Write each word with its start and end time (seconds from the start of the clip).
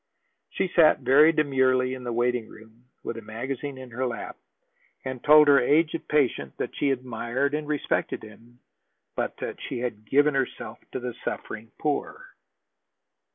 She 0.49 0.67
sat 0.75 1.01
very 1.01 1.31
demurely 1.31 1.93
in 1.93 2.03
the 2.03 2.11
waiting 2.11 2.49
room 2.49 2.85
with 3.03 3.17
a 3.17 3.21
magazine 3.21 3.77
in 3.77 3.91
her 3.91 4.07
lap, 4.07 4.35
and 5.05 5.23
told 5.23 5.47
her 5.47 5.59
aged 5.59 6.07
patient 6.07 6.57
that 6.57 6.75
she 6.75 6.89
admired 6.89 7.53
and 7.53 7.67
respected 7.67 8.23
him, 8.23 8.57
but 9.15 9.37
that 9.37 9.61
she 9.61 9.77
had 9.81 10.05
given 10.09 10.33
herself 10.33 10.79
to 10.93 10.99
the 10.99 11.13
suffering 11.23 11.71
poor. 11.77 12.33